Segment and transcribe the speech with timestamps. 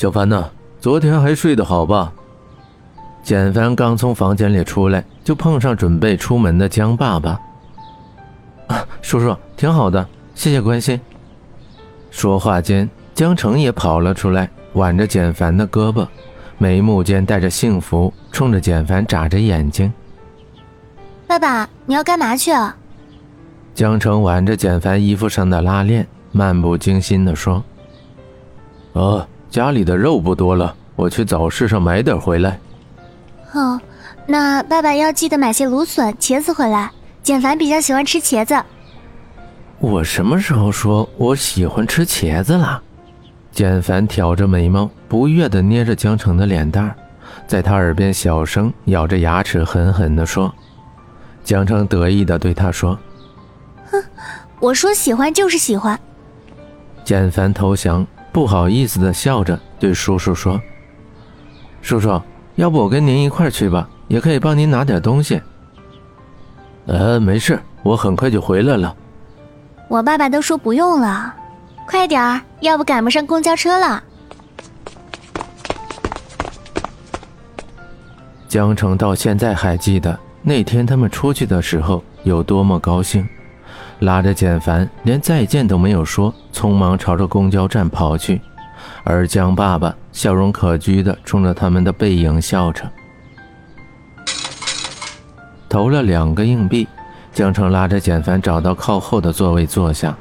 [0.00, 0.48] 小凡呐，
[0.80, 2.10] 昨天还睡得好吧？
[3.22, 7.38] 简凡刚从房间里出来，就碰上准备出门的江爸爸。
[8.68, 10.98] 啊，叔叔，挺好的，谢谢关心。
[12.10, 16.08] 说话间，江城也跑了出来，挽着简凡的胳膊，
[16.56, 19.92] 眉目间带着幸福，冲着简凡眨着眼睛。
[21.26, 22.74] 爸爸，你要干嘛去啊？
[23.74, 27.62] 江城挽着简凡衣服上的拉链，漫不经心地说
[28.94, 32.58] ：“哦。”家里的肉不多了，我去早市上买点回来。
[33.52, 33.80] 哦，
[34.26, 36.90] 那爸爸要记得买些芦笋、茄子回来。
[37.22, 38.60] 简凡比较喜欢吃茄子。
[39.78, 42.80] 我什么时候说我喜欢吃茄子了？
[43.50, 46.94] 简凡挑着眉毛，不悦地捏着江澄的脸蛋，
[47.46, 50.52] 在他耳边小声咬着牙齿，狠狠地说。
[51.42, 52.96] 江澄得意地对他说
[53.90, 54.02] ：“哼，
[54.60, 55.98] 我说喜欢就是喜欢。”
[57.04, 58.06] 简凡投降。
[58.32, 60.60] 不好意思的笑着对叔叔说
[61.82, 62.20] ：“叔叔，
[62.54, 65.40] 要不我跟您一块去吧，也可以帮您拿点东西。
[66.86, 68.94] ”“呃，没事，我很快就回来了。”
[69.88, 71.34] 我爸爸都说不用了，
[71.86, 74.02] 快点儿，要不赶不上公交车了。
[78.48, 83.28] 江城到现在还记得那天他们出去的时候有多么高兴。
[84.00, 88.40] 拉着简凡，连再见都没有说，匆忙朝着公交站跑去。
[89.04, 92.90] 而江爸爸笑容可掬的冲着他们的背影笑着，
[95.68, 96.88] 投了两个硬币。
[97.32, 100.16] 江城拉着简凡找到靠后的座位坐下，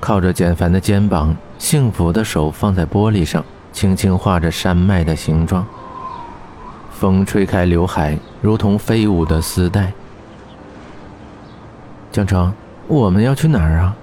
[0.00, 5.64] 靠着简凡的肩膀，幸福的手放在玻璃上，轻轻画着山脉的形状。
[6.90, 9.92] 风吹开刘海，如同飞舞的丝带。
[12.10, 12.52] 江城。
[12.90, 13.96] 我们要去哪儿啊？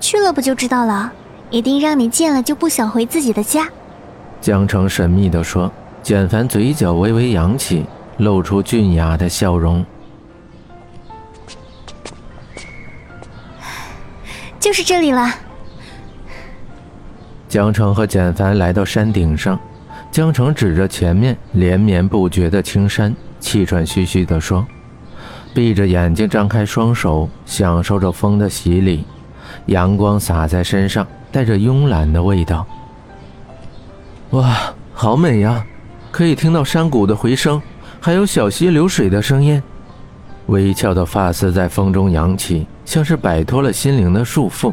[0.00, 1.12] 去了不就知道了，
[1.50, 3.68] 一定让你见了就不想回自己的家。
[4.40, 5.70] 江城神秘地说。
[6.02, 9.86] 简凡嘴角微微扬起，露出俊雅的笑容。
[14.58, 15.32] 就是这里了。
[17.48, 19.56] 江城和简凡来到山顶上，
[20.10, 24.66] 江城指着前面连绵不绝的青山，气喘吁吁地说。
[25.54, 29.04] 闭着眼睛，张开双手，享受着风的洗礼，
[29.66, 32.66] 阳光洒在身上，带着慵懒的味道。
[34.30, 35.64] 哇，好美呀！
[36.10, 37.60] 可以听到山谷的回声，
[38.00, 39.62] 还有小溪流水的声音。
[40.46, 44.72] 微翘的发丝在风中扬起，像是摆脱了心灵的束缚。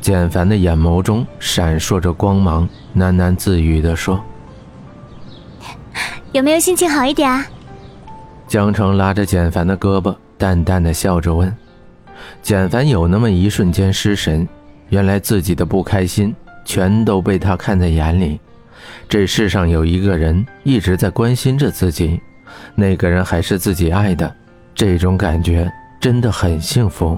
[0.00, 4.20] 简凡的眼眸中闪烁着光芒，喃喃自语地说
[6.32, 7.46] ：“有没有心情好一点啊？”
[8.50, 11.56] 江城拉着简凡的胳膊，淡淡的笑着问
[12.42, 14.46] ：“简凡有那么一瞬间失神，
[14.88, 16.34] 原来自己的不开心
[16.64, 18.40] 全都被他看在眼里。
[19.08, 22.20] 这世上有一个人一直在关心着自己，
[22.74, 24.34] 那个人还是自己爱的，
[24.74, 27.16] 这种感觉真的很幸福。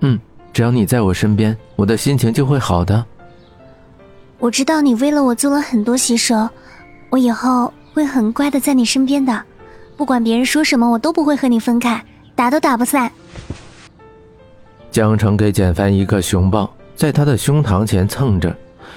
[0.00, 0.18] 嗯，
[0.52, 3.06] 只要你在我身边，我的心情就会好的。
[4.40, 6.48] 我知道你为了我做了很多牺牲，
[7.08, 9.40] 我以后会很乖的在你身边的。”
[9.96, 12.04] 不管别人说什么，我都不会和你分开，
[12.34, 13.10] 打都打不散。
[14.90, 18.54] 江城给简凡一个熊抱，在他的胸膛前蹭着，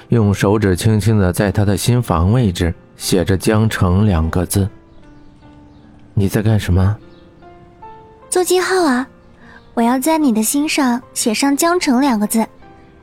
[0.10, 4.68] 用手指轻轻的在他的心房位置写着“江城”两个字。
[6.14, 6.98] 你在干什么？
[8.30, 9.08] 做记号啊！
[9.74, 12.48] 我要在你的心上写上“江城”两个字，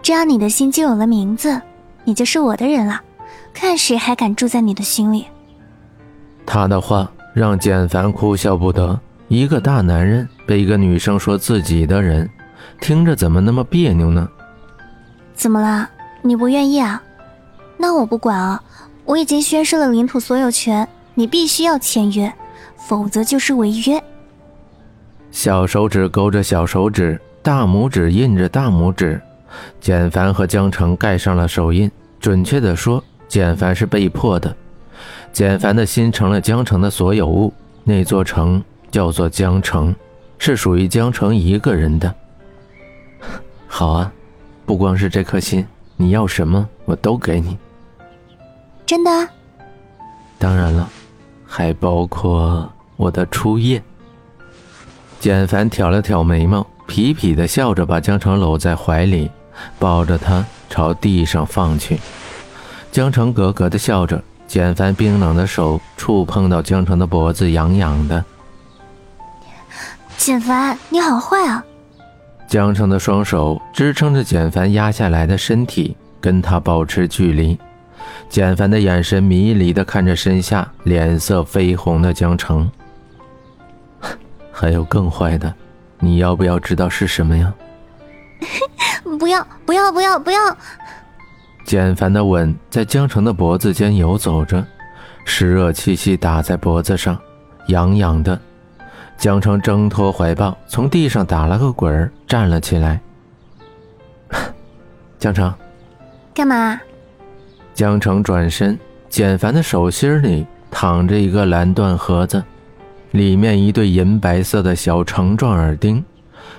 [0.01, 1.61] 这样你的心就有了名字，
[2.05, 3.01] 你就是我的人了。
[3.53, 5.27] 看谁还敢住在你的心里。
[6.47, 7.12] 他的话。
[7.33, 8.99] 让简凡哭笑不得。
[9.29, 12.29] 一个大男人被一个女生说自己的人，
[12.81, 14.29] 听着怎么那么别扭呢？
[15.35, 15.89] 怎么了？
[16.21, 17.03] 你不愿意啊？
[17.79, 18.63] 那我不管啊！
[19.05, 22.33] 我已经宣誓了领土所有权，你必须要签约，
[22.77, 24.01] 否则就是违约。
[25.31, 29.21] 小手指勾着小手指，大拇指印着大拇指，
[29.81, 31.91] 简凡和江城盖上了手印。
[32.21, 34.55] 准确的说，简凡是被迫的。
[35.33, 37.53] 简凡的心成了江城的所有物，
[37.85, 39.95] 那座城叫做江城，
[40.39, 42.15] 是属于江城一个人的。
[43.67, 44.13] 好啊，
[44.67, 47.57] 不光是这颗心，你要什么我都给你。
[48.85, 49.29] 真的？
[50.39, 50.87] 当然了，
[51.47, 53.83] 还包括我的初夜。
[55.19, 59.31] 简凡挑了挑眉毛，痞痞的笑着，把江城搂在怀里，
[59.79, 61.99] 抱着他朝地上放去。
[62.91, 64.23] 江城咯咯的笑着。
[64.53, 68.23] 简凡冰冷的手触碰到江城的脖子，痒痒的。
[70.19, 71.65] 简凡，你好坏啊！
[72.47, 77.59] 江城的双手支撑着简凡压下来的身体，跟他保持距离，
[78.29, 82.71] 简凡的眼神迷离的看着身下脸色绯红的江城。
[84.53, 85.55] 还有更坏的，
[85.99, 87.51] 你要不要知道是什么呀？
[89.19, 90.39] 不要不要不要不要！
[91.73, 94.63] 简凡的吻在江城的脖子间游走着，
[95.25, 97.19] 湿热气息打在脖子上，
[97.69, 98.39] 痒痒的。
[99.17, 103.01] 江城挣脱怀抱，从地上打了个滚儿，站了起来。
[105.19, 105.51] 江城，
[106.35, 106.79] 干嘛？
[107.73, 108.79] 江城转身，
[109.09, 112.45] 简凡的手心里躺着一个蓝缎盒子，
[113.13, 116.05] 里面一对银白色的小橙状耳钉，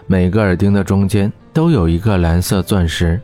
[0.08, 3.22] 每个耳钉的中间都有一个蓝色钻石。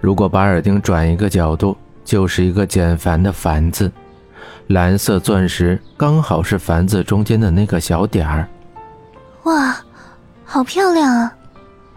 [0.00, 3.90] 如果把耳钉转一个角度，就是一个简繁的“繁”字，
[4.68, 8.48] 蓝色钻石刚好是“繁”字中间的那个小点儿。
[9.44, 9.76] 哇，
[10.44, 11.34] 好漂亮啊！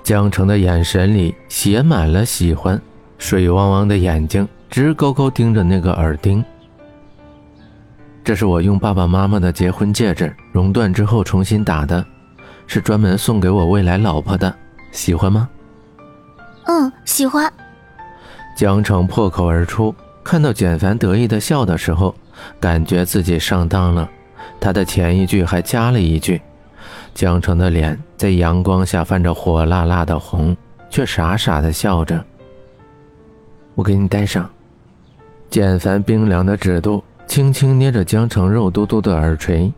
[0.04, 2.82] 江城的眼神里写满了喜欢，
[3.18, 4.48] 水汪汪的眼睛。
[4.72, 6.42] 直勾勾盯着那个耳钉。
[8.24, 12.06] 这是我用爸爸妈妈的结婚戒指熔断之后重新打的，
[12.68, 14.56] 是专门送给我未来老婆的，
[14.94, 15.50] 喜欢吗？
[16.68, 17.52] 嗯，喜欢。
[18.62, 19.92] 江城破口而出，
[20.24, 22.14] 看到简凡得意的笑的时候，
[22.60, 24.08] 感觉自己上当了。
[24.60, 26.40] 他的前一句还加了一句。
[27.16, 30.56] 江城的脸在阳光下泛着火辣辣的红，
[30.92, 32.24] 却傻傻的笑着。
[33.74, 34.48] 我给你戴上。
[35.50, 39.74] 简凡冰凉的指肚轻轻捏着江城肉嘟嘟的耳垂，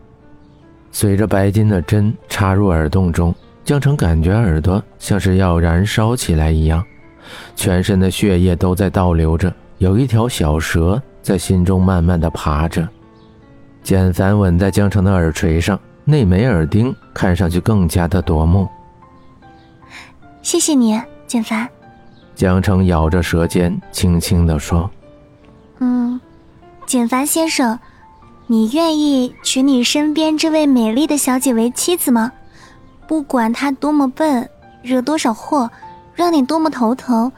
[0.92, 3.34] 随着白金的针插入耳洞中，
[3.64, 6.84] 江城感觉耳朵像是要燃烧起来一样，
[7.56, 12.88] 全身的血液都在倒流着，有一条小蛇在心中慢慢的爬着。
[13.82, 18.68] 简凡吻在江城的耳垂上，那枚耳钉看上去更加的夺目。
[20.42, 21.68] 谢谢你，简凡。
[22.34, 24.90] 江城咬着舌尖，轻轻的说。
[25.78, 26.20] 嗯，
[26.86, 27.78] 简凡先生，
[28.46, 32.32] 你愿意娶你身边这位美丽的小姐为妻子吗？
[33.06, 34.48] 不管她多么笨，
[34.82, 35.70] 惹多少祸，
[36.14, 37.30] 让你多么头疼，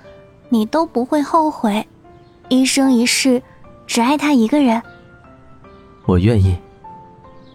[0.49, 1.87] 你都不会后悔。
[2.49, 3.43] 一生一世，
[3.87, 4.81] 只爱他一个人。
[6.05, 6.57] 我愿意，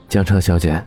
[0.10, 0.84] 江城小姐，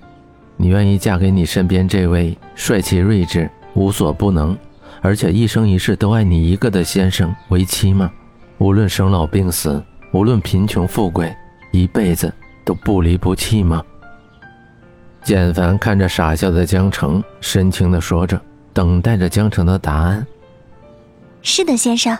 [0.56, 4.56] 你愿意嫁给你身边这位帅气睿智、无所不能，
[5.00, 8.10] 而且一生一世都爱你一个的先生为妻吗？
[8.58, 9.82] 无论生老病死，
[10.12, 11.34] 无论贫穷富贵，
[11.72, 12.32] 一辈子
[12.64, 13.82] 都不离不弃吗？
[15.22, 18.38] 简凡看着傻笑的江城，深情地说着，
[18.74, 20.26] 等待着江城的答案。
[21.40, 22.16] 是的，先生。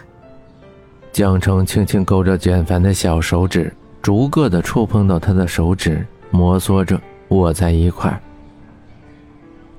[1.13, 3.71] 江城轻轻勾着简凡的小手指，
[4.01, 8.19] 逐个的触碰到他的手指，摩挲着，握在一块。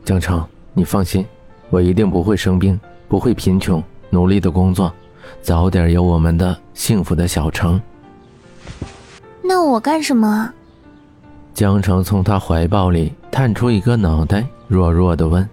[0.04, 1.26] 江城，你放心，
[1.70, 4.94] 我一定不会生病，不会贫穷，努力的工作。
[5.42, 7.82] 早点有我们的幸福的小城。
[9.44, 10.52] 那我干什么？
[11.54, 15.48] 江城从他怀抱里探出一个脑袋，弱弱的问：“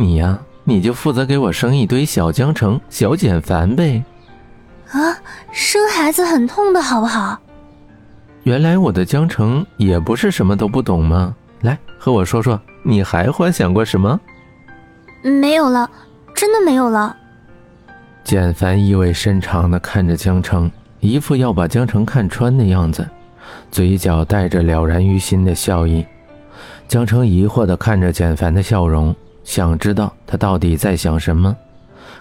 [0.00, 4.02] 你呀，你就负责给我生一堆小江城、小简凡呗。”
[4.92, 5.14] 啊，
[5.52, 7.38] 生孩子很痛的，好不好？
[8.44, 11.36] 原来我的江城也不是什么都不懂吗？
[11.60, 14.18] 来和我说说，你还幻想过什么？
[15.22, 15.88] 没有了，
[16.34, 17.14] 真的没有了。
[18.24, 20.70] 简凡意味深长地看着江城，
[21.00, 23.06] 一副要把江城看穿的样子，
[23.70, 26.06] 嘴角带着了然于心的笑意。
[26.88, 29.14] 江城疑惑地看着简凡的笑容，
[29.50, 31.56] 想知道他到底在想什么，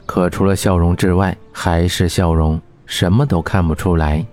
[0.07, 4.25] 可除了笑容之外，还是笑容，什么都看不出来。